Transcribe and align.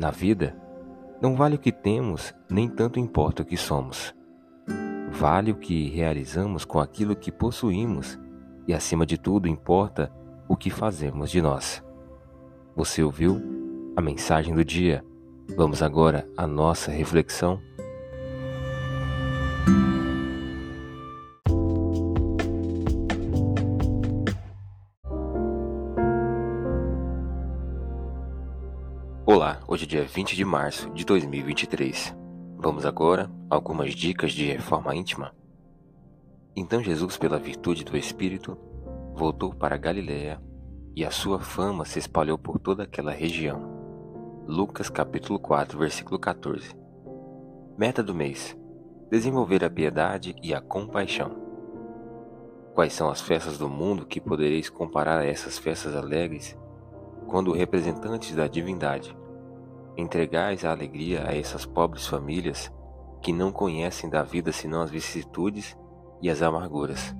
Na 0.00 0.10
vida, 0.10 0.56
não 1.20 1.36
vale 1.36 1.56
o 1.56 1.58
que 1.58 1.70
temos, 1.70 2.34
nem 2.50 2.66
tanto 2.70 2.98
importa 2.98 3.42
o 3.42 3.44
que 3.44 3.58
somos. 3.58 4.14
Vale 5.10 5.50
o 5.50 5.56
que 5.56 5.90
realizamos 5.90 6.64
com 6.64 6.80
aquilo 6.80 7.14
que 7.14 7.30
possuímos 7.30 8.18
e, 8.66 8.72
acima 8.72 9.04
de 9.04 9.18
tudo, 9.18 9.46
importa 9.46 10.10
o 10.48 10.56
que 10.56 10.70
fazemos 10.70 11.30
de 11.30 11.42
nós. 11.42 11.84
Você 12.74 13.02
ouviu 13.02 13.42
a 13.94 14.00
mensagem 14.00 14.54
do 14.54 14.64
dia? 14.64 15.04
Vamos 15.54 15.82
agora 15.82 16.26
à 16.34 16.46
nossa 16.46 16.90
reflexão. 16.90 17.60
Olá, 29.32 29.60
hoje 29.68 29.84
é 29.84 29.86
dia 29.86 30.04
20 30.04 30.34
de 30.34 30.44
março 30.44 30.90
de 30.90 31.04
2023. 31.04 32.16
Vamos 32.58 32.84
agora 32.84 33.30
a 33.48 33.54
algumas 33.54 33.94
dicas 33.94 34.32
de 34.32 34.44
reforma 34.44 34.92
íntima. 34.92 35.32
Então 36.56 36.82
Jesus, 36.82 37.16
pela 37.16 37.38
virtude 37.38 37.84
do 37.84 37.96
Espírito, 37.96 38.58
voltou 39.14 39.54
para 39.54 39.76
Galiléia 39.76 40.42
e 40.96 41.04
a 41.04 41.12
sua 41.12 41.38
fama 41.38 41.84
se 41.84 42.00
espalhou 42.00 42.36
por 42.36 42.58
toda 42.58 42.82
aquela 42.82 43.12
região. 43.12 44.42
Lucas 44.48 44.90
capítulo 44.90 45.38
4, 45.38 45.78
versículo 45.78 46.18
14. 46.18 46.74
Meta 47.78 48.02
do 48.02 48.12
mês: 48.12 48.58
desenvolver 49.08 49.64
a 49.64 49.70
piedade 49.70 50.34
e 50.42 50.52
a 50.52 50.60
compaixão. 50.60 51.36
Quais 52.74 52.92
são 52.92 53.08
as 53.08 53.20
festas 53.20 53.56
do 53.56 53.68
mundo 53.68 54.06
que 54.06 54.20
podereis 54.20 54.68
comparar 54.68 55.20
a 55.20 55.24
essas 55.24 55.56
festas 55.56 55.94
alegres, 55.94 56.58
quando 57.28 57.52
representantes 57.52 58.34
da 58.34 58.48
divindade 58.48 59.19
entregais 60.00 60.64
a 60.64 60.70
alegria 60.70 61.28
a 61.28 61.36
essas 61.36 61.64
pobres 61.64 62.06
famílias 62.06 62.72
que 63.22 63.32
não 63.32 63.52
conhecem 63.52 64.08
da 64.08 64.22
vida 64.22 64.52
senão 64.52 64.82
as 64.82 64.90
vicissitudes 64.90 65.76
e 66.22 66.30
as 66.30 66.42
amarguras. 66.42 67.14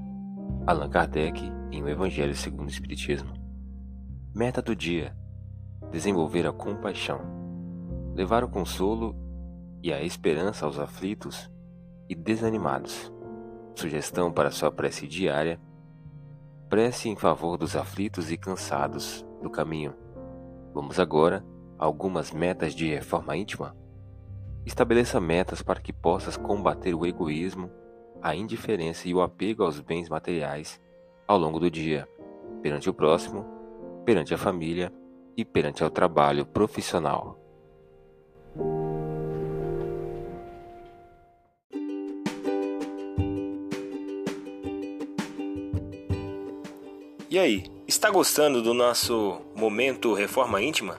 Allan 0.67 0.89
Kardec, 0.89 1.41
em 1.70 1.83
O 1.83 1.89
Evangelho 1.89 2.34
segundo 2.34 2.69
o 2.69 2.70
Espiritismo. 2.70 3.33
Meta 4.34 4.62
do 4.62 4.75
dia: 4.75 5.17
desenvolver 5.91 6.47
a 6.47 6.53
compaixão, 6.53 7.20
levar 8.14 8.45
o 8.45 8.48
consolo 8.48 9.15
e 9.83 9.92
a 9.92 10.03
esperança 10.03 10.67
aos 10.67 10.78
aflitos 10.78 11.50
e 12.09 12.15
desanimados. 12.15 13.12
Sugestão 13.75 14.33
para 14.33 14.50
sua 14.50 14.70
prece 14.70 15.06
diária: 15.06 15.61
prece 16.69 17.09
em 17.09 17.17
favor 17.17 17.56
dos 17.56 17.77
aflitos 17.77 18.31
e 18.31 18.37
cansados 18.37 19.25
do 19.42 19.50
caminho. 19.50 19.94
Vamos 20.72 21.00
agora 21.00 21.44
algumas 21.81 22.31
metas 22.31 22.75
de 22.75 22.86
reforma 22.95 23.34
íntima? 23.34 23.75
Estabeleça 24.67 25.19
metas 25.19 25.62
para 25.62 25.81
que 25.81 25.95
possas 25.95 26.37
combater 26.37 26.94
o 26.94 27.06
egoísmo, 27.06 27.71
a 28.21 28.34
indiferença 28.34 29.09
e 29.09 29.15
o 29.15 29.22
apego 29.22 29.65
aos 29.65 29.81
bens 29.81 30.09
materiais 30.10 30.78
ao 31.27 31.38
longo 31.38 31.59
do 31.59 31.71
dia, 31.71 32.06
perante 32.60 32.91
o 32.91 32.93
próximo, 32.93 33.47
perante 34.04 34.34
a 34.34 34.38
família 34.38 34.93
e 35.34 35.43
perante 35.43 35.82
ao 35.82 35.88
trabalho 35.88 36.44
profissional. 36.44 37.38
E 47.31 47.38
aí, 47.38 47.65
está 47.87 48.10
gostando 48.10 48.60
do 48.60 48.75
nosso 48.75 49.41
momento 49.56 50.12
Reforma 50.12 50.60
Íntima? 50.60 50.99